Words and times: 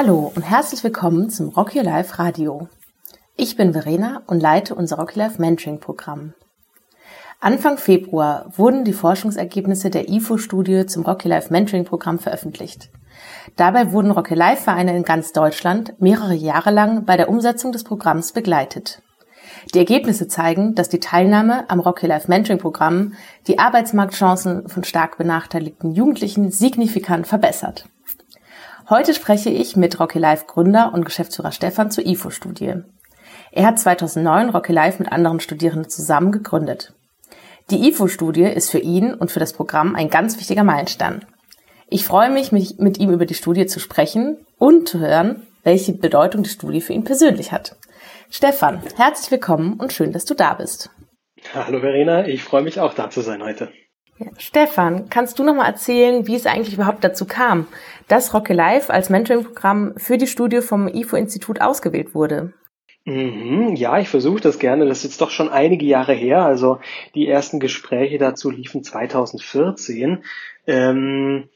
Hallo 0.00 0.30
und 0.32 0.42
herzlich 0.42 0.84
willkommen 0.84 1.28
zum 1.28 1.48
Rock 1.48 1.74
Your 1.74 1.82
Life 1.82 2.20
Radio. 2.20 2.68
Ich 3.34 3.56
bin 3.56 3.72
Verena 3.72 4.22
und 4.28 4.40
leite 4.40 4.76
unser 4.76 4.96
Rock 4.96 5.16
Your 5.16 5.24
Life 5.24 5.40
Mentoring 5.40 5.80
Programm. 5.80 6.34
Anfang 7.40 7.78
Februar 7.78 8.46
wurden 8.56 8.84
die 8.84 8.92
Forschungsergebnisse 8.92 9.90
der 9.90 10.08
IFO-Studie 10.08 10.86
zum 10.86 11.04
Rock 11.04 11.24
Your 11.24 11.30
Life 11.30 11.52
Mentoring 11.52 11.84
Programm 11.84 12.20
veröffentlicht. 12.20 12.90
Dabei 13.56 13.90
wurden 13.90 14.12
Rock 14.12 14.30
Your 14.30 14.36
Life 14.36 14.62
Vereine 14.62 14.96
in 14.96 15.02
ganz 15.02 15.32
Deutschland 15.32 16.00
mehrere 16.00 16.34
Jahre 16.34 16.70
lang 16.70 17.04
bei 17.04 17.16
der 17.16 17.28
Umsetzung 17.28 17.72
des 17.72 17.82
Programms 17.82 18.30
begleitet. 18.30 19.02
Die 19.74 19.78
Ergebnisse 19.78 20.28
zeigen, 20.28 20.76
dass 20.76 20.88
die 20.88 21.00
Teilnahme 21.00 21.68
am 21.68 21.80
Rock 21.80 22.04
Your 22.04 22.10
Life 22.10 22.28
Mentoring 22.28 22.60
Programm 22.60 23.14
die 23.48 23.58
Arbeitsmarktchancen 23.58 24.68
von 24.68 24.84
stark 24.84 25.18
benachteiligten 25.18 25.92
Jugendlichen 25.92 26.52
signifikant 26.52 27.26
verbessert. 27.26 27.86
Heute 28.90 29.12
spreche 29.12 29.50
ich 29.50 29.76
mit 29.76 30.00
Rocky 30.00 30.18
Life 30.18 30.46
Gründer 30.46 30.94
und 30.94 31.04
Geschäftsführer 31.04 31.52
Stefan 31.52 31.90
zur 31.90 32.06
IFO-Studie. 32.06 32.76
Er 33.52 33.66
hat 33.66 33.78
2009 33.78 34.48
Rocky 34.48 34.72
Life 34.72 35.02
mit 35.02 35.12
anderen 35.12 35.40
Studierenden 35.40 35.90
zusammen 35.90 36.32
gegründet. 36.32 36.94
Die 37.70 37.86
IFO-Studie 37.86 38.44
ist 38.44 38.70
für 38.70 38.78
ihn 38.78 39.12
und 39.12 39.30
für 39.30 39.40
das 39.40 39.52
Programm 39.52 39.94
ein 39.94 40.08
ganz 40.08 40.38
wichtiger 40.38 40.64
Meilenstein. 40.64 41.26
Ich 41.90 42.06
freue 42.06 42.30
mich, 42.30 42.50
mit 42.50 42.98
ihm 42.98 43.10
über 43.10 43.26
die 43.26 43.34
Studie 43.34 43.66
zu 43.66 43.78
sprechen 43.78 44.38
und 44.56 44.88
zu 44.88 45.00
hören, 45.00 45.46
welche 45.64 45.92
Bedeutung 45.92 46.42
die 46.44 46.50
Studie 46.50 46.80
für 46.80 46.94
ihn 46.94 47.04
persönlich 47.04 47.52
hat. 47.52 47.76
Stefan, 48.30 48.82
herzlich 48.96 49.30
willkommen 49.30 49.74
und 49.74 49.92
schön, 49.92 50.12
dass 50.12 50.24
du 50.24 50.32
da 50.32 50.54
bist. 50.54 50.88
Hallo 51.52 51.80
Verena, 51.80 52.26
ich 52.26 52.42
freue 52.42 52.62
mich 52.62 52.80
auch 52.80 52.94
da 52.94 53.10
zu 53.10 53.20
sein 53.20 53.42
heute. 53.42 53.70
Stefan, 54.36 55.08
kannst 55.10 55.38
du 55.38 55.44
noch 55.44 55.54
mal 55.54 55.66
erzählen, 55.66 56.26
wie 56.26 56.34
es 56.34 56.46
eigentlich 56.46 56.74
überhaupt 56.74 57.04
dazu 57.04 57.24
kam, 57.24 57.66
dass 58.08 58.34
Rocky 58.34 58.52
Life 58.52 58.92
als 58.92 59.10
Mentoring-Programm 59.10 59.94
für 59.96 60.18
die 60.18 60.26
Studie 60.26 60.60
vom 60.60 60.88
IFO-Institut 60.88 61.60
ausgewählt 61.60 62.14
wurde? 62.14 62.52
Mhm, 63.04 63.74
ja, 63.74 63.98
ich 63.98 64.08
versuche 64.08 64.40
das 64.40 64.58
gerne. 64.58 64.86
Das 64.86 64.98
ist 64.98 65.04
jetzt 65.04 65.20
doch 65.20 65.30
schon 65.30 65.48
einige 65.48 65.86
Jahre 65.86 66.12
her. 66.12 66.44
Also 66.44 66.78
die 67.14 67.26
ersten 67.26 67.58
Gespräche 67.58 68.18
dazu 68.18 68.50
liefen 68.50 68.84
2014. 68.84 70.24
Ähm, 70.66 71.48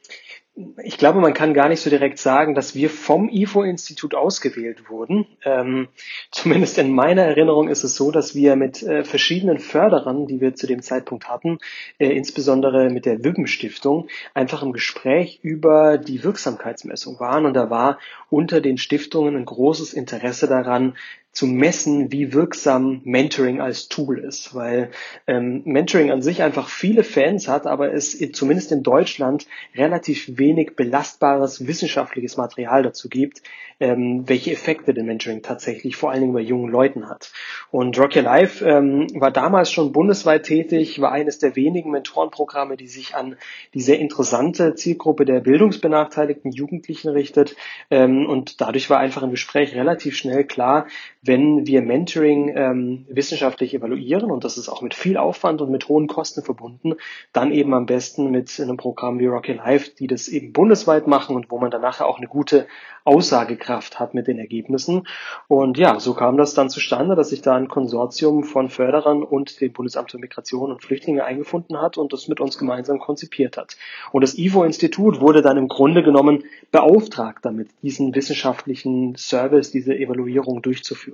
ich 0.85 0.99
glaube, 0.99 1.21
man 1.21 1.33
kann 1.33 1.55
gar 1.55 1.71
nicht 1.71 1.81
so 1.81 1.89
direkt 1.89 2.19
sagen, 2.19 2.55
dass 2.55 2.75
wir 2.75 2.91
vom 2.91 3.31
IFO-Institut 3.31 4.15
ausgewählt 4.15 4.91
wurden. 4.91 5.27
Ähm, 5.45 5.89
zumindest 6.31 6.77
in 6.77 6.93
meiner 6.93 7.23
Erinnerung 7.23 7.69
ist 7.69 7.85
es 7.85 7.95
so, 7.95 8.11
dass 8.11 8.35
wir 8.35 8.57
mit 8.57 8.83
äh, 8.83 9.03
verschiedenen 9.03 9.59
Förderern, 9.59 10.27
die 10.27 10.41
wir 10.41 10.55
zu 10.55 10.67
dem 10.67 10.83
Zeitpunkt 10.83 11.29
hatten, 11.29 11.59
äh, 11.99 12.09
insbesondere 12.09 12.91
mit 12.91 13.07
der 13.07 13.25
Wibben-Stiftung, 13.25 14.09
einfach 14.35 14.63
im 14.63 14.73
Gespräch 14.73 15.41
über 15.43 15.97
die 15.97 16.23
Wirksamkeitsmessung 16.23 17.19
waren. 17.19 17.47
Und 17.47 17.55
da 17.55 17.71
war 17.71 17.99
unter 18.29 18.61
den 18.61 18.77
Stiftungen 18.77 19.37
ein 19.37 19.47
großes 19.47 19.95
Interesse 19.95 20.49
daran, 20.49 20.97
zu 21.33 21.47
messen, 21.47 22.13
wie 22.13 22.35
wirksam 22.35 23.01
Mentoring 23.05 23.61
als 23.61 23.89
Tool 23.89 24.19
ist, 24.19 24.55
weil 24.55 24.91
ähm, 25.27 25.63
Mentoring 25.65 26.11
an 26.11 26.21
sich 26.21 26.43
einfach 26.43 26.69
viele 26.69 27.05
Fans 27.05 27.49
hat, 27.49 27.67
aber 27.67 27.93
es 27.95 28.19
zumindest 28.33 28.71
in 28.71 28.83
Deutschland 28.83 29.47
relativ 29.75 30.37
wenig 30.37 30.77
belastbares 30.77 31.67
wissenschaftliches 31.67 32.37
Material 32.37 32.83
dazu 32.83 33.09
gibt, 33.09 33.43
ähm, 33.81 34.29
welche 34.29 34.53
Effekte 34.53 34.95
der 34.95 35.05
Mentoring 35.05 35.43
tatsächlich 35.43 35.97
vor 35.97 36.11
allen 36.11 36.21
Dingen 36.21 36.35
bei 36.35 36.41
jungen 36.41 36.71
Leuten 36.71 37.09
hat. 37.09 37.33
Und 37.71 37.99
Rock 37.99 38.15
Your 38.15 38.23
Life 38.23 38.65
ähm, 38.65 39.09
war 39.15 39.31
damals 39.31 39.73
schon 39.73 39.93
bundesweit 39.93 40.45
tätig, 40.45 41.01
war 41.01 41.13
eines 41.13 41.39
der 41.39 41.57
wenigen 41.57 41.91
Mentorenprogramme, 41.91 42.77
die 42.77 42.87
sich 42.87 43.17
an 43.17 43.37
die 43.75 43.81
sehr 43.81 43.99
interessante 43.99 44.75
Zielgruppe 44.75 45.25
der 45.25 45.41
bildungsbenachteiligten 45.41 46.53
Jugendlichen 46.53 47.09
richtet. 47.09 47.57
Ähm, 47.91 48.27
und 48.27 48.61
dadurch 48.61 48.89
war 48.89 48.99
einfach 48.99 49.23
im 49.23 49.31
Gespräch 49.31 49.75
relativ 49.75 50.15
schnell 50.17 50.45
klar, 50.45 50.87
wenn 51.25 51.69
wir 51.69 51.83
Mentoring 51.83 52.53
ähm, 52.57 53.07
wissenschaftlich 53.09 53.73
evaluieren, 53.75 54.33
und 54.33 54.43
das 54.43 54.59
ist 54.59 54.69
auch 54.69 54.83
mit 54.83 54.93
viel 54.93 55.17
Aufwand 55.17 55.61
und 55.61 55.71
mit 55.71 55.89
hohen 55.89 56.09
Kosten 56.09 56.43
verbunden, 56.43 56.95
dann 57.33 57.53
eben 57.53 57.75
am 57.75 57.87
besten 57.87 58.33
mit 58.33 58.59
einem 58.61 58.77
Programm 58.77 59.21
wie 59.21 59.27
Rock 59.27 59.49
Your 59.49 59.55
Life, 59.55 59.93
die 59.97 60.09
das 60.09 60.27
eben 60.27 60.53
bundesweit 60.53 61.07
machen 61.07 61.37
und 61.37 61.49
wo 61.49 61.59
man 61.59 61.71
dann 61.71 61.81
nachher 61.81 62.07
auch 62.07 62.19
eine 62.19 62.27
gute 62.27 62.67
Aussagekraft 63.05 64.01
hat 64.01 64.15
mit 64.15 64.27
den 64.27 64.39
Ergebnissen. 64.39 65.07
Und 65.47 65.79
ja, 65.79 66.01
so 66.01 66.15
kam 66.15 66.37
das 66.37 66.55
dann 66.55 66.71
zustande, 66.71 67.15
dass 67.15 67.31
sich 67.31 67.41
da 67.41 67.55
ein 67.55 67.69
Konsortium 67.69 68.43
von 68.43 68.69
Förderern 68.69 69.23
und 69.23 69.61
dem 69.61 69.73
Bundesamt 69.73 70.11
für 70.11 70.19
Migration 70.19 70.73
und 70.73 70.83
Flüchtlinge 70.83 71.25
eingefunden 71.25 71.81
hat 71.81 71.99
und 71.99 72.13
das 72.13 72.27
mit 72.27 72.41
uns 72.41 72.59
gemeinsam 72.59 72.99
konzipiert 72.99 73.57
hat. 73.57 73.77
Und 74.11 74.23
das 74.23 74.37
IFO-Institut 74.37 75.21
wurde 75.21 75.43
dann 75.43 75.57
im 75.57 75.69
Grunde 75.69 76.03
genommen 76.03 76.45
beauftragt 76.73 77.45
damit, 77.45 77.69
diesen 77.83 78.15
wissenschaftlichen 78.15 79.15
Service, 79.17 79.71
diese 79.71 79.95
Evaluierung 79.95 80.63
durchzuführen. 80.63 81.12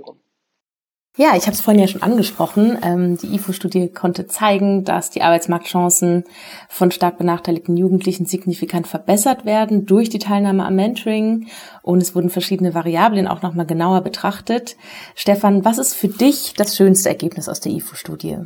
Ja, 1.18 1.34
ich 1.36 1.46
habe 1.46 1.52
es 1.52 1.60
vorhin 1.60 1.80
ja 1.80 1.88
schon 1.88 2.02
angesprochen. 2.02 2.78
Ähm, 2.80 3.18
die 3.18 3.34
IFO-Studie 3.34 3.88
konnte 3.88 4.28
zeigen, 4.28 4.84
dass 4.84 5.10
die 5.10 5.22
Arbeitsmarktchancen 5.22 6.22
von 6.68 6.92
stark 6.92 7.18
benachteiligten 7.18 7.76
Jugendlichen 7.76 8.24
signifikant 8.24 8.86
verbessert 8.86 9.44
werden 9.44 9.84
durch 9.84 10.10
die 10.10 10.20
Teilnahme 10.20 10.64
am 10.64 10.76
Mentoring. 10.76 11.48
Und 11.82 12.02
es 12.02 12.14
wurden 12.14 12.30
verschiedene 12.30 12.72
Variablen 12.72 13.26
auch 13.26 13.42
nochmal 13.42 13.66
genauer 13.66 14.02
betrachtet. 14.02 14.76
Stefan, 15.16 15.64
was 15.64 15.78
ist 15.78 15.94
für 15.94 16.06
dich 16.06 16.54
das 16.56 16.76
schönste 16.76 17.08
Ergebnis 17.08 17.48
aus 17.48 17.58
der 17.58 17.72
IFO-Studie? 17.72 18.36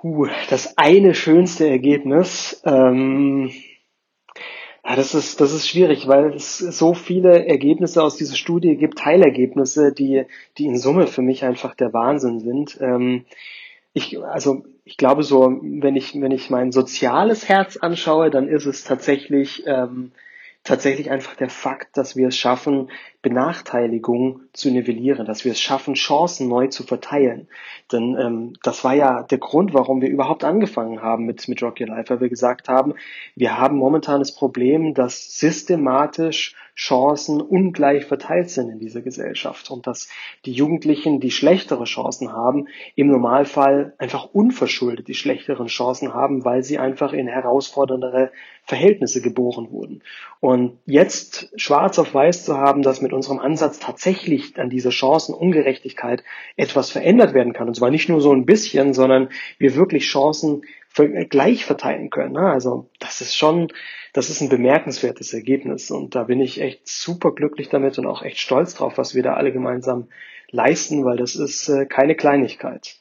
Uh, 0.00 0.28
das 0.50 0.78
eine 0.78 1.14
schönste 1.14 1.68
Ergebnis. 1.68 2.62
Ähm 2.64 3.50
ja, 4.84 4.96
das 4.96 5.14
ist, 5.14 5.40
das 5.40 5.52
ist 5.52 5.68
schwierig, 5.68 6.08
weil 6.08 6.34
es 6.34 6.58
so 6.58 6.94
viele 6.94 7.46
Ergebnisse 7.46 8.02
aus 8.02 8.16
dieser 8.16 8.36
Studie 8.36 8.76
gibt, 8.76 8.98
Teilergebnisse, 8.98 9.92
die, 9.92 10.24
die 10.56 10.66
in 10.66 10.78
Summe 10.78 11.06
für 11.06 11.22
mich 11.22 11.44
einfach 11.44 11.74
der 11.74 11.92
Wahnsinn 11.92 12.40
sind. 12.40 12.78
Ähm, 12.80 13.24
ich, 13.92 14.22
also, 14.22 14.64
ich 14.84 14.96
glaube 14.96 15.22
so, 15.22 15.58
wenn 15.62 15.96
ich, 15.96 16.18
wenn 16.20 16.30
ich 16.30 16.48
mein 16.48 16.72
soziales 16.72 17.48
Herz 17.48 17.76
anschaue, 17.76 18.30
dann 18.30 18.48
ist 18.48 18.66
es 18.66 18.84
tatsächlich, 18.84 19.64
ähm, 19.66 20.12
tatsächlich 20.64 21.10
einfach 21.10 21.36
der 21.36 21.48
Fakt, 21.48 21.96
dass 21.96 22.16
wir 22.16 22.28
es 22.28 22.36
schaffen, 22.36 22.90
Benachteiligung 23.22 24.42
zu 24.52 24.70
nivellieren, 24.70 25.26
dass 25.26 25.44
wir 25.44 25.52
es 25.52 25.60
schaffen, 25.60 25.94
Chancen 25.94 26.48
neu 26.48 26.68
zu 26.68 26.84
verteilen. 26.84 27.48
Denn 27.92 28.16
ähm, 28.18 28.52
das 28.62 28.84
war 28.84 28.94
ja 28.94 29.22
der 29.22 29.38
Grund, 29.38 29.72
warum 29.72 30.00
wir 30.02 30.08
überhaupt 30.08 30.44
angefangen 30.44 31.02
haben 31.02 31.24
mit, 31.24 31.48
mit 31.48 31.62
Rock 31.62 31.80
Your 31.80 31.88
Life, 31.88 32.10
weil 32.10 32.20
wir 32.20 32.28
gesagt 32.28 32.68
haben, 32.68 32.94
wir 33.36 33.58
haben 33.58 33.76
momentan 33.76 34.20
das 34.20 34.34
Problem, 34.34 34.94
dass 34.94 35.38
systematisch 35.38 36.54
Chancen 36.76 37.40
ungleich 37.40 38.06
verteilt 38.06 38.50
sind 38.50 38.70
in 38.70 38.78
dieser 38.78 39.02
Gesellschaft 39.02 39.70
und 39.70 39.86
dass 39.86 40.08
die 40.44 40.52
Jugendlichen, 40.52 41.20
die 41.20 41.30
schlechtere 41.30 41.84
Chancen 41.84 42.32
haben, 42.32 42.68
im 42.96 43.08
Normalfall 43.08 43.94
einfach 43.98 44.28
unverschuldet 44.32 45.08
die 45.08 45.14
schlechteren 45.14 45.66
Chancen 45.66 46.14
haben, 46.14 46.44
weil 46.44 46.62
sie 46.62 46.78
einfach 46.78 47.12
in 47.12 47.28
herausforderndere 47.28 48.30
Verhältnisse 48.64 49.20
geboren 49.20 49.70
wurden. 49.70 50.02
Und 50.40 50.78
jetzt 50.86 51.52
schwarz 51.56 51.98
auf 51.98 52.14
weiß 52.14 52.44
zu 52.44 52.56
haben, 52.56 52.82
dass 52.82 53.00
mit 53.00 53.12
unserem 53.12 53.40
Ansatz 53.40 53.78
tatsächlich 53.78 54.58
an 54.58 54.70
dieser 54.70 54.92
Chancenungerechtigkeit 54.92 56.22
etwas 56.56 56.90
verändert 56.90 57.34
werden 57.34 57.52
kann, 57.52 57.68
und 57.68 57.74
zwar 57.74 57.90
nicht 57.90 58.08
nur 58.08 58.20
so 58.20 58.32
ein 58.32 58.46
bisschen, 58.46 58.94
sondern 58.94 59.28
wir 59.58 59.74
wirklich 59.74 60.04
Chancen 60.04 60.62
gleich 60.94 61.64
verteilen 61.64 62.10
können. 62.10 62.32
Ne? 62.32 62.50
Also 62.50 62.90
das 62.98 63.20
ist 63.20 63.36
schon, 63.36 63.68
das 64.12 64.30
ist 64.30 64.40
ein 64.40 64.48
bemerkenswertes 64.48 65.32
Ergebnis 65.32 65.90
und 65.90 66.14
da 66.14 66.24
bin 66.24 66.40
ich 66.40 66.60
echt 66.60 66.86
super 66.86 67.32
glücklich 67.32 67.68
damit 67.68 67.98
und 67.98 68.06
auch 68.06 68.22
echt 68.22 68.38
stolz 68.38 68.74
drauf, 68.74 68.98
was 68.98 69.14
wir 69.14 69.22
da 69.22 69.34
alle 69.34 69.52
gemeinsam 69.52 70.08
leisten, 70.50 71.04
weil 71.04 71.16
das 71.16 71.36
ist 71.36 71.68
äh, 71.68 71.86
keine 71.86 72.14
Kleinigkeit. 72.14 72.99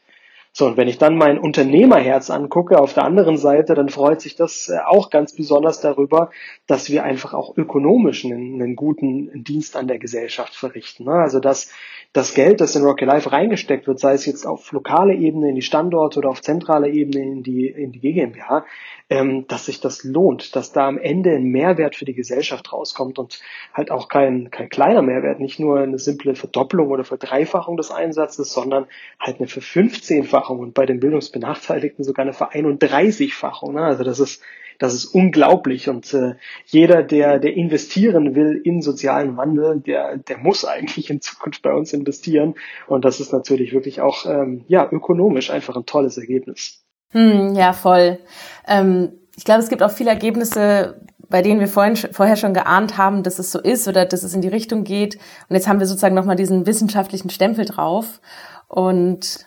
So, 0.59 0.67
und 0.67 0.75
wenn 0.75 0.89
ich 0.89 0.97
dann 0.97 1.15
mein 1.15 1.39
Unternehmerherz 1.39 2.29
angucke, 2.29 2.81
auf 2.81 2.93
der 2.93 3.05
anderen 3.05 3.37
Seite, 3.37 3.75
dann 3.75 3.87
freut 3.87 4.19
sich 4.19 4.35
das 4.35 4.67
äh, 4.67 4.77
auch 4.85 5.09
ganz 5.09 5.33
besonders 5.33 5.79
darüber, 5.79 6.31
dass 6.67 6.89
wir 6.89 7.05
einfach 7.05 7.33
auch 7.33 7.55
ökonomisch 7.55 8.25
einen, 8.25 8.61
einen 8.61 8.75
guten 8.75 9.45
Dienst 9.45 9.77
an 9.77 9.87
der 9.87 9.99
Gesellschaft 9.99 10.53
verrichten. 10.53 11.05
Ne? 11.05 11.13
Also 11.13 11.39
dass 11.39 11.71
das 12.11 12.33
Geld, 12.33 12.59
das 12.59 12.75
in 12.75 12.83
Rocky 12.83 13.05
Life 13.05 13.31
reingesteckt 13.31 13.87
wird, 13.87 13.99
sei 13.99 14.13
es 14.13 14.25
jetzt 14.25 14.45
auf 14.45 14.71
lokale 14.73 15.13
Ebene 15.13 15.49
in 15.49 15.55
die 15.55 15.61
Standorte 15.61 16.19
oder 16.19 16.29
auf 16.29 16.41
zentraler 16.41 16.87
Ebene 16.87 17.23
in 17.23 17.43
die, 17.43 17.67
in 17.67 17.91
die 17.91 17.99
GmbH, 17.99 18.65
ähm, 19.11 19.45
dass 19.47 19.67
sich 19.67 19.79
das 19.79 20.03
lohnt, 20.03 20.55
dass 20.55 20.71
da 20.71 20.87
am 20.87 20.97
Ende 20.97 21.35
ein 21.35 21.43
Mehrwert 21.43 21.95
für 21.95 22.05
die 22.05 22.15
Gesellschaft 22.15 22.73
rauskommt 22.73 23.19
und 23.19 23.39
halt 23.73 23.91
auch 23.91 24.09
kein, 24.09 24.49
kein 24.49 24.69
kleiner 24.69 25.03
Mehrwert, 25.03 25.39
nicht 25.39 25.59
nur 25.59 25.79
eine 25.79 25.99
simple 25.99 26.33
Verdoppelung 26.33 26.89
oder 26.89 27.03
Verdreifachung 27.03 27.77
des 27.77 27.91
Einsatzes, 27.91 28.51
sondern 28.51 28.87
halt 29.19 29.37
eine 29.37 29.47
Verfünfzehnfachung 29.47 30.48
und 30.57 30.73
bei 30.73 30.87
den 30.87 30.99
Bildungsbenachteiligten 30.99 32.03
sogar 32.03 32.23
eine 32.23 32.33
Vereinunddreißigfachung. 32.33 33.75
Ne? 33.75 33.83
Also 33.83 34.03
das 34.03 34.19
ist 34.19 34.41
das 34.79 34.93
ist 34.93 35.05
unglaublich 35.07 35.89
und 35.89 36.13
äh, 36.13 36.35
jeder, 36.65 37.03
der, 37.03 37.37
der 37.37 37.53
investieren 37.53 38.33
will 38.33 38.61
in 38.63 38.81
sozialen 38.81 39.35
Wandel, 39.35 39.81
der, 39.81 40.17
der 40.17 40.37
muss 40.37 40.63
eigentlich 40.63 41.09
in 41.09 41.21
Zukunft 41.21 41.61
bei 41.61 41.73
uns 41.73 41.91
investieren 41.91 42.55
und 42.87 43.03
das 43.03 43.19
ist 43.19 43.33
natürlich 43.33 43.73
wirklich 43.73 43.99
auch 43.99 44.25
ähm, 44.25 44.63
ja 44.67 44.89
ökonomisch 44.89 45.51
einfach 45.51 45.75
ein 45.75 45.85
tolles 45.85 46.17
Ergebnis. 46.17 46.81
Hm, 47.11 47.55
ja, 47.55 47.73
voll. 47.73 48.19
Ähm, 48.67 49.11
ich 49.35 49.43
glaube, 49.43 49.61
es 49.61 49.69
gibt 49.69 49.83
auch 49.83 49.91
viele 49.91 50.11
Ergebnisse, 50.11 51.01
bei 51.29 51.41
denen 51.41 51.59
wir 51.59 51.67
vorhin, 51.67 51.95
vorher 51.95 52.35
schon 52.35 52.53
geahnt 52.53 52.97
haben, 52.97 53.23
dass 53.23 53.37
es 53.37 53.51
so 53.51 53.59
ist 53.59 53.87
oder 53.87 54.05
dass 54.05 54.23
es 54.23 54.33
in 54.33 54.41
die 54.41 54.47
Richtung 54.47 54.83
geht. 54.83 55.15
Und 55.47 55.55
jetzt 55.55 55.67
haben 55.67 55.79
wir 55.79 55.87
sozusagen 55.87 56.15
nochmal 56.15 56.35
diesen 56.35 56.65
wissenschaftlichen 56.65 57.29
Stempel 57.29 57.65
drauf. 57.65 58.19
Und 58.67 59.45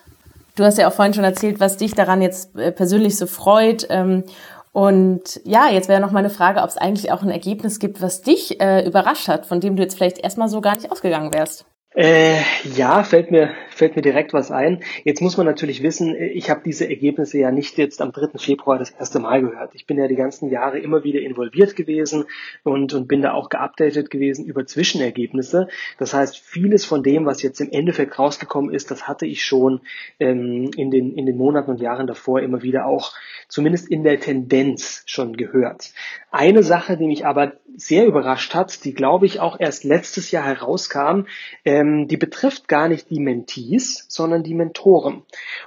du 0.56 0.64
hast 0.64 0.78
ja 0.78 0.88
auch 0.88 0.92
vorhin 0.92 1.14
schon 1.14 1.24
erzählt, 1.24 1.60
was 1.60 1.76
dich 1.76 1.94
daran 1.94 2.22
jetzt 2.22 2.56
äh, 2.56 2.72
persönlich 2.72 3.16
so 3.16 3.26
freut. 3.26 3.86
Ähm, 3.90 4.24
und 4.72 5.40
ja, 5.44 5.68
jetzt 5.68 5.88
wäre 5.88 6.00
noch 6.00 6.12
mal 6.12 6.20
eine 6.20 6.30
Frage, 6.30 6.62
ob 6.62 6.68
es 6.68 6.78
eigentlich 6.78 7.12
auch 7.12 7.22
ein 7.22 7.30
Ergebnis 7.30 7.78
gibt, 7.78 8.00
was 8.00 8.22
dich 8.22 8.60
äh, 8.60 8.86
überrascht 8.86 9.28
hat, 9.28 9.46
von 9.46 9.60
dem 9.60 9.76
du 9.76 9.82
jetzt 9.82 9.96
vielleicht 9.96 10.18
erstmal 10.18 10.48
so 10.48 10.60
gar 10.60 10.74
nicht 10.74 10.90
ausgegangen 10.90 11.32
wärst. 11.32 11.66
Äh, 11.94 12.40
ja, 12.74 13.04
fällt 13.04 13.30
mir, 13.30 13.50
fällt 13.82 13.96
mir 13.96 14.02
direkt 14.02 14.32
was 14.32 14.52
ein. 14.52 14.78
Jetzt 15.02 15.20
muss 15.20 15.36
man 15.36 15.44
natürlich 15.44 15.82
wissen, 15.82 16.14
ich 16.14 16.50
habe 16.50 16.60
diese 16.64 16.88
Ergebnisse 16.88 17.38
ja 17.38 17.50
nicht 17.50 17.78
jetzt 17.78 18.00
am 18.00 18.12
3. 18.12 18.38
Februar 18.38 18.78
das 18.78 18.90
erste 18.90 19.18
Mal 19.18 19.42
gehört. 19.42 19.74
Ich 19.74 19.86
bin 19.86 19.98
ja 19.98 20.06
die 20.06 20.14
ganzen 20.14 20.48
Jahre 20.50 20.78
immer 20.78 21.02
wieder 21.02 21.18
involviert 21.18 21.74
gewesen 21.74 22.26
und, 22.62 22.94
und 22.94 23.08
bin 23.08 23.22
da 23.22 23.32
auch 23.32 23.48
geupdatet 23.48 24.08
gewesen 24.08 24.44
über 24.44 24.66
Zwischenergebnisse. 24.66 25.66
Das 25.98 26.14
heißt, 26.14 26.38
vieles 26.38 26.84
von 26.84 27.02
dem, 27.02 27.26
was 27.26 27.42
jetzt 27.42 27.60
im 27.60 27.72
Endeffekt 27.72 28.20
rausgekommen 28.20 28.72
ist, 28.72 28.92
das 28.92 29.08
hatte 29.08 29.26
ich 29.26 29.44
schon 29.44 29.80
ähm, 30.20 30.70
in, 30.76 30.92
den, 30.92 31.16
in 31.16 31.26
den 31.26 31.36
Monaten 31.36 31.72
und 31.72 31.80
Jahren 31.80 32.06
davor 32.06 32.38
immer 32.38 32.62
wieder 32.62 32.86
auch 32.86 33.12
zumindest 33.48 33.90
in 33.90 34.04
der 34.04 34.20
Tendenz 34.20 35.02
schon 35.06 35.36
gehört. 35.36 35.92
Eine 36.30 36.62
Sache, 36.62 36.96
die 36.96 37.06
mich 37.06 37.26
aber 37.26 37.54
sehr 37.76 38.06
überrascht 38.06 38.54
hat, 38.54 38.84
die 38.84 38.94
glaube 38.94 39.26
ich 39.26 39.40
auch 39.40 39.58
erst 39.58 39.84
letztes 39.84 40.30
Jahr 40.30 40.44
herauskam, 40.44 41.26
ähm, 41.64 42.06
die 42.08 42.16
betrifft 42.16 42.68
gar 42.68 42.88
nicht 42.88 43.10
die 43.10 43.20
Mentees, 43.72 44.04
sondern 44.08 44.42
die 44.42 44.54
Mentoren. 44.54 45.22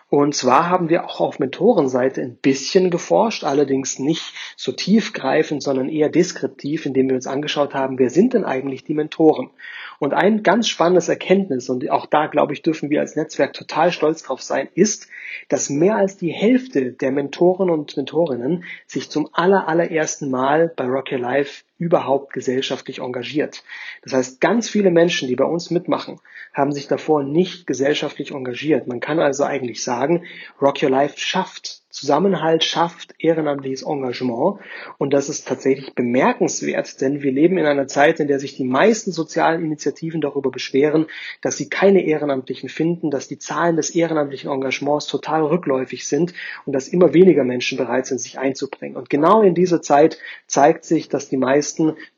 Und 0.10 0.36
zwar 0.36 0.70
haben 0.70 0.90
wir 0.90 1.06
auch 1.06 1.20
auf 1.20 1.40
Mentorenseite 1.40 2.22
ein 2.22 2.38
bisschen 2.38 2.90
geforscht, 2.92 3.44
allerdings 3.44 4.00
nicht 4.00 4.34
so 4.56 4.72
tiefgreifend, 4.72 5.64
sondern 5.64 5.90
eher 5.90 6.10
deskriptiv, 6.10 6.86
indem 6.86 7.10
wir 7.10 7.16
uns 7.16 7.28
angeschaut 7.28 7.74
haben, 7.74 7.98
wer 8.00 8.10
sind 8.10 8.34
denn 8.34 8.46
eigentlich 8.46 8.84
die 8.84 8.94
Mentoren? 8.94 9.50
Und 9.98 10.14
ein 10.14 10.44
ganz 10.44 10.68
spannendes 10.68 11.10
Erkenntnis, 11.10 11.70
und 11.70 11.90
auch 11.90 12.06
da, 12.06 12.28
glaube 12.28 12.54
ich, 12.54 12.62
dürfen 12.62 12.90
wir 12.90 13.00
als 13.00 13.16
Netzwerk 13.16 13.54
total 13.54 13.92
stolz 13.92 14.24
drauf 14.24 14.42
sein, 14.42 14.68
ist, 14.76 15.08
dass 15.50 15.70
mehr 15.70 15.96
als 15.96 16.18
die 16.18 16.32
Hälfte 16.32 16.92
der 16.92 17.12
Mentoren 17.12 17.70
und 17.70 17.96
Mentorinnen 17.96 18.66
sich 18.88 19.10
zum 19.10 19.30
aller, 19.32 19.68
allerersten 19.68 20.30
Mal 20.30 20.72
bei 20.76 20.86
Rock 20.86 21.12
Your 21.12 21.20
Life 21.20 21.64
überhaupt 21.78 22.34
gesellschaftlich 22.34 23.00
engagiert. 23.00 23.64
Das 24.02 24.14
heißt, 24.14 24.42
ganz 24.42 24.70
viele 24.70 24.92
Menschen, 24.92 25.28
die 25.28 25.36
bei 25.36 25.46
uns 25.46 25.72
mitmachen, 25.72 26.20
haben 26.54 26.72
sich 26.72 26.88
davor 26.88 27.24
nicht 27.24 27.68
gesellschaftlich 27.68 28.32
engagiert. 28.32 28.88
Man 28.88 29.00
kann 29.00 29.20
also 29.20 29.44
eigentlich 29.44 29.84
sagen, 29.84 30.24
Rock 30.62 30.82
Your 30.82 30.90
Life 30.90 31.18
schafft 31.18 31.86
Zusammenhalt 31.96 32.66
schafft 32.66 33.16
ehrenamtliches 33.20 33.84
Engagement. 33.84 34.60
Und 34.98 35.14
das 35.14 35.30
ist 35.30 35.48
tatsächlich 35.48 35.96
bemerkenswert, 35.96 37.00
denn 37.00 37.24
wir 37.24 37.32
leben 37.32 37.58
in 37.58 37.66
einer 37.66 37.88
Zeit, 37.88 38.20
in 38.20 38.28
der 38.28 38.38
sich 38.38 38.58
die 38.58 38.66
meisten 38.66 39.14
sozialen 39.14 39.64
Initiativen 39.64 40.20
darüber 40.20 40.52
beschweren, 40.52 41.06
dass 41.42 41.56
sie 41.56 41.70
keine 41.70 42.06
Ehrenamtlichen 42.06 42.68
finden, 42.68 43.12
dass 43.12 43.30
die 43.30 43.38
Zahlen 43.38 43.78
des 43.78 43.92
ehrenamtlichen 43.92 44.52
Engagements 44.52 45.08
total 45.08 45.44
rückläufig 45.44 46.06
sind 46.06 46.34
und 46.66 46.74
dass 46.74 46.90
immer 46.90 47.14
weniger 47.14 47.46
Menschen 47.46 47.78
bereit 47.78 48.08
sind, 48.08 48.20
sich 48.20 48.40
einzubringen. 48.40 48.98
Und 48.98 49.10
genau 49.10 49.42
in 49.42 49.56
dieser 49.56 49.82
Zeit 49.82 50.18
zeigt 50.48 50.84
sich, 50.84 51.08
dass 51.08 51.30
die 51.30 51.38
meisten 51.38 51.65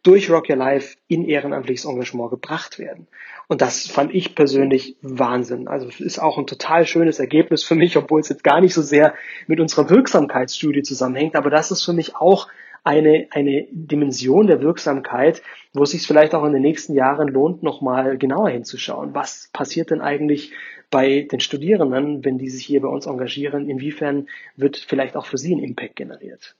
durch 0.04 0.30
Rock 0.30 0.50
Your 0.50 0.56
Life 0.56 0.98
in 1.08 1.26
ehrenamtliches 1.26 1.86
Engagement 1.86 2.32
gebracht 2.32 2.80
werden. 2.80 3.08
Und 3.48 3.62
das 3.62 3.88
fand 3.88 4.14
ich 4.14 4.36
persönlich 4.36 4.98
Wahnsinn. 5.02 5.68
Also 5.68 5.88
ist 6.00 6.20
auch 6.20 6.38
ein 6.38 6.48
total 6.48 6.86
schönes 6.86 7.20
Ergebnis 7.20 7.64
für 7.64 7.76
mich, 7.76 7.96
obwohl 7.96 8.20
es 8.20 8.30
jetzt 8.30 8.44
gar 8.44 8.60
nicht 8.60 8.74
so 8.74 8.82
sehr 8.82 9.14
mit 9.48 9.60
unserer 9.60 9.90
Wirksamkeitsstudie 9.90 10.84
zusammenhängt. 10.84 11.36
Aber 11.36 11.50
das 11.50 11.72
ist 11.72 11.84
für 11.84 11.94
mich 11.94 12.16
auch 12.16 12.48
eine, 12.84 13.28
eine 13.32 13.68
Dimension 13.72 14.48
der 14.48 14.62
Wirksamkeit, 14.62 15.42
wo 15.74 15.84
es 15.84 15.92
sich 15.92 16.08
vielleicht 16.08 16.34
auch 16.36 16.46
in 16.46 16.54
den 16.54 16.62
nächsten 16.62 16.94
Jahren 16.94 17.28
lohnt, 17.28 17.64
nochmal 17.64 18.18
genauer 18.18 18.50
hinzuschauen. 18.50 19.14
Was 19.14 19.50
passiert 19.54 19.92
denn 19.92 20.02
eigentlich 20.02 20.54
bei 20.90 21.28
den 21.30 21.40
Studierenden, 21.40 22.24
wenn 22.24 22.38
die 22.38 22.50
sich 22.50 22.66
hier 22.66 22.82
bei 22.82 22.88
uns 22.88 23.06
engagieren? 23.06 23.70
Inwiefern 23.70 24.28
wird 24.56 24.78
vielleicht 24.78 25.16
auch 25.18 25.26
für 25.26 25.38
sie 25.38 25.54
ein 25.54 25.64
Impact 25.64 25.96
generiert? 25.98 26.56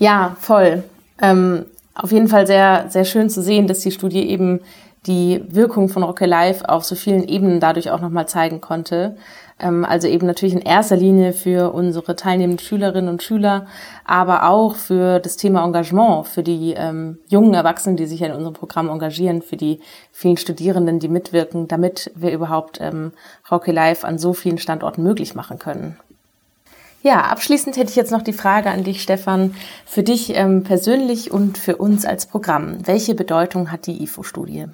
Ja, 0.00 0.36
voll. 0.40 0.84
Ähm, 1.20 1.66
auf 1.96 2.12
jeden 2.12 2.28
Fall 2.28 2.46
sehr, 2.46 2.86
sehr 2.88 3.04
schön 3.04 3.30
zu 3.30 3.42
sehen, 3.42 3.66
dass 3.66 3.80
die 3.80 3.90
Studie 3.90 4.28
eben 4.28 4.60
die 5.06 5.42
Wirkung 5.48 5.88
von 5.88 6.02
Rock 6.02 6.20
Live 6.20 6.62
auf 6.64 6.84
so 6.84 6.94
vielen 6.94 7.26
Ebenen 7.26 7.60
dadurch 7.60 7.90
auch 7.90 8.00
nochmal 8.00 8.28
zeigen 8.28 8.60
konnte. 8.60 9.16
Ähm, 9.58 9.84
also 9.84 10.08
eben 10.08 10.26
natürlich 10.26 10.54
in 10.54 10.60
erster 10.60 10.96
Linie 10.96 11.32
für 11.32 11.72
unsere 11.72 12.16
teilnehmenden 12.16 12.64
Schülerinnen 12.64 13.08
und 13.08 13.22
Schüler, 13.22 13.66
aber 14.04 14.48
auch 14.48 14.74
für 14.74 15.18
das 15.20 15.36
Thema 15.36 15.64
Engagement, 15.64 16.26
für 16.26 16.42
die 16.42 16.74
ähm, 16.76 17.18
jungen 17.28 17.54
Erwachsenen, 17.54 17.96
die 17.96 18.06
sich 18.06 18.20
in 18.20 18.32
unserem 18.32 18.54
Programm 18.54 18.88
engagieren, 18.88 19.42
für 19.42 19.56
die 19.56 19.80
vielen 20.12 20.36
Studierenden, 20.36 20.98
die 20.98 21.08
mitwirken, 21.08 21.68
damit 21.68 22.10
wir 22.14 22.32
überhaupt 22.32 22.78
ähm, 22.80 23.12
Rock 23.50 23.68
Live 23.68 24.04
an 24.04 24.18
so 24.18 24.34
vielen 24.34 24.58
Standorten 24.58 25.02
möglich 25.02 25.34
machen 25.34 25.58
können. 25.58 25.96
Ja, 27.06 27.20
abschließend 27.20 27.76
hätte 27.76 27.90
ich 27.90 27.94
jetzt 27.94 28.10
noch 28.10 28.22
die 28.22 28.32
Frage 28.32 28.68
an 28.68 28.82
dich, 28.82 29.00
Stefan, 29.00 29.54
für 29.84 30.02
dich 30.02 30.34
ähm, 30.34 30.64
persönlich 30.64 31.30
und 31.30 31.56
für 31.56 31.76
uns 31.76 32.04
als 32.04 32.26
Programm. 32.26 32.84
Welche 32.84 33.14
Bedeutung 33.14 33.70
hat 33.70 33.86
die 33.86 34.02
IFO-Studie? 34.02 34.64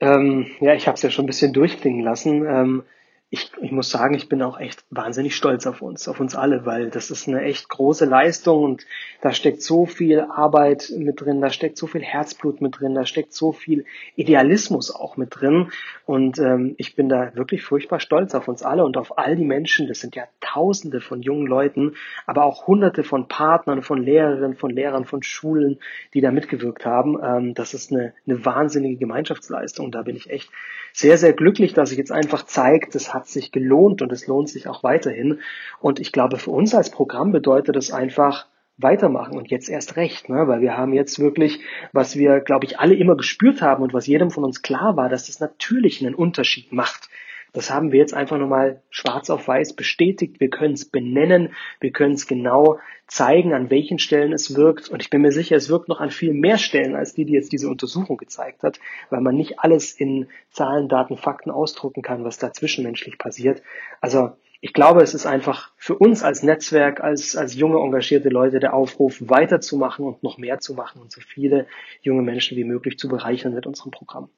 Ähm, 0.00 0.46
ja, 0.58 0.74
ich 0.74 0.88
habe 0.88 0.96
es 0.96 1.02
ja 1.02 1.10
schon 1.10 1.26
ein 1.26 1.28
bisschen 1.28 1.52
durchklingen 1.52 2.02
lassen. 2.02 2.44
Ähm, 2.44 2.82
ich, 3.30 3.50
ich 3.60 3.72
muss 3.72 3.90
sagen, 3.90 4.14
ich 4.14 4.30
bin 4.30 4.40
auch 4.40 4.58
echt 4.58 4.84
wahnsinnig 4.88 5.36
stolz 5.36 5.66
auf 5.66 5.82
uns, 5.82 6.08
auf 6.08 6.18
uns 6.18 6.34
alle, 6.34 6.64
weil 6.64 6.88
das 6.88 7.10
ist 7.10 7.28
eine 7.28 7.42
echt 7.42 7.68
große 7.68 8.06
Leistung 8.06 8.62
und 8.62 8.86
da 9.20 9.32
steckt 9.32 9.60
so 9.60 9.84
viel 9.84 10.20
Arbeit 10.20 10.90
mit 10.96 11.20
drin, 11.20 11.42
da 11.42 11.50
steckt 11.50 11.76
so 11.76 11.86
viel 11.86 12.00
Herzblut 12.02 12.62
mit 12.62 12.80
drin, 12.80 12.94
da 12.94 13.04
steckt 13.04 13.34
so 13.34 13.52
viel 13.52 13.84
Idealismus 14.16 14.90
auch 14.94 15.18
mit 15.18 15.38
drin 15.38 15.70
und 16.06 16.38
ähm, 16.38 16.74
ich 16.78 16.96
bin 16.96 17.10
da 17.10 17.34
wirklich 17.34 17.64
furchtbar 17.64 18.00
stolz 18.00 18.34
auf 18.34 18.48
uns 18.48 18.62
alle 18.62 18.84
und 18.84 18.96
auf 18.96 19.18
all 19.18 19.36
die 19.36 19.44
Menschen, 19.44 19.88
das 19.88 20.00
sind 20.00 20.16
ja 20.16 20.24
Tausende 20.40 21.02
von 21.02 21.20
jungen 21.20 21.46
Leuten, 21.46 21.96
aber 22.24 22.44
auch 22.44 22.66
Hunderte 22.66 23.04
von 23.04 23.28
Partnern, 23.28 23.82
von 23.82 24.02
Lehrerinnen, 24.02 24.56
von 24.56 24.70
Lehrern, 24.70 25.04
von 25.04 25.22
Schulen, 25.22 25.78
die 26.14 26.22
da 26.22 26.30
mitgewirkt 26.30 26.86
haben. 26.86 27.18
Ähm, 27.22 27.54
das 27.54 27.74
ist 27.74 27.92
eine, 27.92 28.14
eine 28.26 28.46
wahnsinnige 28.46 28.96
Gemeinschaftsleistung, 28.96 29.90
da 29.90 30.00
bin 30.00 30.16
ich 30.16 30.30
echt 30.30 30.50
sehr, 30.92 31.18
sehr 31.18 31.32
glücklich, 31.32 31.74
dass 31.74 31.90
sich 31.90 31.98
jetzt 31.98 32.12
einfach 32.12 32.44
zeigt, 32.44 32.94
das 32.94 33.12
hat 33.18 33.28
sich 33.28 33.52
gelohnt 33.52 34.02
und 34.02 34.12
es 34.12 34.26
lohnt 34.26 34.48
sich 34.48 34.68
auch 34.68 34.82
weiterhin. 34.82 35.40
Und 35.80 35.98
ich 36.00 36.12
glaube, 36.12 36.38
für 36.38 36.50
uns 36.50 36.74
als 36.74 36.90
Programm 36.90 37.32
bedeutet 37.32 37.76
es 37.76 37.92
einfach, 37.92 38.46
weitermachen 38.78 39.36
und 39.36 39.50
jetzt 39.50 39.68
erst 39.68 39.96
recht, 39.96 40.28
ne? 40.28 40.46
weil 40.46 40.60
wir 40.60 40.78
haben 40.78 40.92
jetzt 40.92 41.18
wirklich, 41.18 41.60
was 41.92 42.16
wir, 42.16 42.40
glaube 42.40 42.64
ich, 42.64 42.78
alle 42.78 42.94
immer 42.94 43.16
gespürt 43.16 43.60
haben 43.60 43.82
und 43.82 43.92
was 43.92 44.06
jedem 44.06 44.30
von 44.30 44.44
uns 44.44 44.62
klar 44.62 44.96
war, 44.96 45.08
dass 45.08 45.26
das 45.26 45.40
natürlich 45.40 46.00
einen 46.00 46.14
Unterschied 46.14 46.72
macht. 46.72 47.07
Das 47.52 47.70
haben 47.70 47.92
wir 47.92 47.98
jetzt 47.98 48.14
einfach 48.14 48.38
nochmal 48.38 48.82
schwarz 48.90 49.30
auf 49.30 49.48
weiß 49.48 49.74
bestätigt. 49.74 50.40
Wir 50.40 50.50
können 50.50 50.74
es 50.74 50.84
benennen, 50.84 51.54
wir 51.80 51.90
können 51.90 52.14
es 52.14 52.26
genau 52.26 52.78
zeigen, 53.06 53.54
an 53.54 53.70
welchen 53.70 53.98
Stellen 53.98 54.32
es 54.32 54.54
wirkt. 54.54 54.88
Und 54.88 55.02
ich 55.02 55.10
bin 55.10 55.22
mir 55.22 55.32
sicher, 55.32 55.56
es 55.56 55.68
wirkt 55.68 55.88
noch 55.88 56.00
an 56.00 56.10
viel 56.10 56.34
mehr 56.34 56.58
Stellen, 56.58 56.94
als 56.94 57.14
die, 57.14 57.24
die 57.24 57.32
jetzt 57.32 57.52
diese 57.52 57.68
Untersuchung 57.68 58.16
gezeigt 58.16 58.62
hat, 58.62 58.78
weil 59.10 59.20
man 59.20 59.34
nicht 59.34 59.60
alles 59.60 59.92
in 59.92 60.28
Zahlen, 60.50 60.88
Daten, 60.88 61.16
Fakten 61.16 61.50
ausdrucken 61.50 62.02
kann, 62.02 62.24
was 62.24 62.38
da 62.38 62.52
zwischenmenschlich 62.52 63.18
passiert. 63.18 63.62
Also 64.00 64.32
ich 64.60 64.72
glaube, 64.72 65.02
es 65.02 65.14
ist 65.14 65.24
einfach 65.24 65.72
für 65.76 65.96
uns 65.96 66.22
als 66.22 66.42
Netzwerk, 66.42 67.00
als, 67.00 67.36
als 67.36 67.54
junge, 67.54 67.78
engagierte 67.78 68.28
Leute 68.28 68.58
der 68.58 68.74
Aufruf, 68.74 69.16
weiterzumachen 69.20 70.04
und 70.04 70.22
noch 70.22 70.36
mehr 70.36 70.58
zu 70.58 70.74
machen 70.74 71.00
und 71.00 71.12
so 71.12 71.20
viele 71.20 71.66
junge 72.02 72.22
Menschen 72.22 72.56
wie 72.56 72.64
möglich 72.64 72.98
zu 72.98 73.08
bereichern 73.08 73.54
mit 73.54 73.66
unserem 73.66 73.92
Programm. 73.92 74.30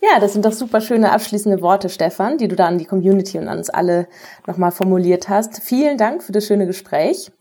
Ja, 0.00 0.20
das 0.20 0.32
sind 0.32 0.44
doch 0.44 0.52
super 0.52 0.80
schöne 0.80 1.10
abschließende 1.10 1.60
Worte, 1.60 1.88
Stefan, 1.88 2.38
die 2.38 2.46
du 2.46 2.54
da 2.54 2.66
an 2.66 2.78
die 2.78 2.84
Community 2.84 3.38
und 3.38 3.48
an 3.48 3.58
uns 3.58 3.68
alle 3.68 4.06
nochmal 4.46 4.70
formuliert 4.70 5.28
hast. 5.28 5.60
Vielen 5.60 5.98
Dank 5.98 6.22
für 6.22 6.32
das 6.32 6.46
schöne 6.46 6.66
Gespräch. 6.66 7.32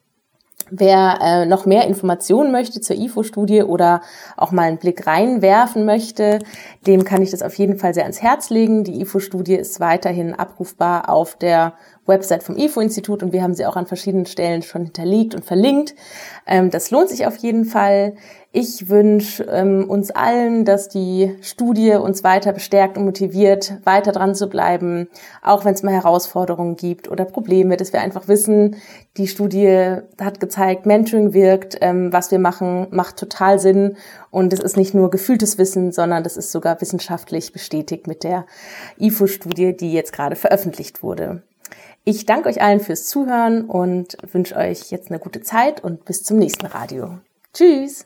Wer 0.69 1.19
äh, 1.21 1.45
noch 1.45 1.65
mehr 1.65 1.87
Informationen 1.87 2.51
möchte 2.51 2.81
zur 2.81 2.97
IFO-Studie 2.97 3.63
oder 3.63 4.01
auch 4.35 4.51
mal 4.51 4.63
einen 4.63 4.79
Blick 4.79 5.07
reinwerfen 5.07 5.85
möchte, 5.85 6.39
dem 6.85 7.05
kann 7.05 7.21
ich 7.21 7.31
das 7.31 7.41
auf 7.41 7.53
jeden 7.53 7.77
Fall 7.77 7.93
sehr 7.93 8.03
ans 8.03 8.21
Herz 8.21 8.49
legen. 8.49 8.83
Die 8.83 9.01
IFO-Studie 9.01 9.55
ist 9.55 9.79
weiterhin 9.79 10.33
abrufbar 10.33 11.09
auf 11.09 11.37
der 11.37 11.73
Website 12.07 12.43
vom 12.43 12.57
IFO-Institut 12.57 13.21
und 13.21 13.33
wir 13.33 13.43
haben 13.43 13.53
sie 13.53 13.65
auch 13.65 13.75
an 13.75 13.85
verschiedenen 13.85 14.25
Stellen 14.25 14.61
schon 14.61 14.85
hinterlegt 14.85 15.35
und 15.35 15.45
verlinkt. 15.45 15.95
Ähm, 16.45 16.69
das 16.71 16.91
lohnt 16.91 17.09
sich 17.09 17.27
auf 17.27 17.37
jeden 17.37 17.65
Fall. 17.65 18.15
Ich 18.53 18.89
wünsche 18.89 19.43
ähm, 19.43 19.87
uns 19.89 20.09
allen, 20.09 20.65
dass 20.65 20.87
die 20.87 21.35
Studie 21.41 21.91
uns 21.91 22.23
weiter 22.23 22.53
bestärkt 22.53 22.97
und 22.97 23.05
motiviert, 23.05 23.77
weiter 23.83 24.13
dran 24.13 24.33
zu 24.33 24.47
bleiben, 24.47 25.09
auch 25.43 25.65
wenn 25.65 25.73
es 25.73 25.83
mal 25.83 25.93
Herausforderungen 25.93 26.75
gibt 26.75 27.11
oder 27.11 27.25
Probleme, 27.25 27.77
dass 27.77 27.93
wir 27.93 28.01
einfach 28.01 28.27
wissen, 28.27 28.77
die 29.17 29.27
Studie 29.27 29.97
hat 30.19 30.39
gezeigt, 30.39 30.85
Mentoring 30.85 31.33
wirkt, 31.33 31.77
ähm, 31.81 32.13
was 32.13 32.31
wir 32.31 32.39
machen, 32.39 32.87
macht 32.89 33.17
total 33.17 33.59
Sinn 33.59 33.97
und 34.31 34.53
es 34.53 34.59
ist 34.59 34.77
nicht 34.77 34.93
nur 34.93 35.11
gefühltes 35.11 35.57
Wissen, 35.57 35.91
sondern 35.91 36.23
das 36.23 36.37
ist 36.37 36.51
sogar 36.51 36.79
wissenschaftlich 36.81 37.51
bestätigt 37.51 38.07
mit 38.07 38.23
der 38.23 38.45
IFO-Studie, 38.97 39.75
die 39.75 39.91
jetzt 39.91 40.13
gerade 40.13 40.35
veröffentlicht 40.35 41.03
wurde. 41.03 41.43
Ich 42.09 42.25
danke 42.25 42.47
euch 42.47 42.61
allen 42.61 42.79
fürs 42.79 43.05
Zuhören 43.05 43.65
und 43.65 44.15
wünsche 44.31 44.55
euch 44.55 44.91
jetzt 44.91 45.11
eine 45.11 45.19
gute 45.19 45.41
Zeit 45.41 45.83
und 45.83 46.05
bis 46.05 46.23
zum 46.23 46.37
nächsten 46.37 46.65
Radio. 46.65 47.19
Tschüss! 47.53 48.05